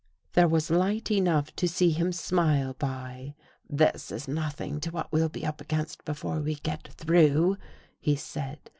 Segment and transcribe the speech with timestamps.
[0.33, 3.35] There was light enough to see him smile by.
[3.69, 7.57] This is nothing to what we'll be up against before we get through,"
[7.99, 8.57] he said.